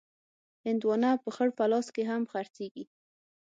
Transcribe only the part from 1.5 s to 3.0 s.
پلاس کې هم خرڅېږي.